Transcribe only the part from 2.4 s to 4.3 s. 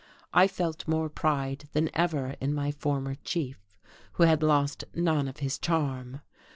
in my former chief, who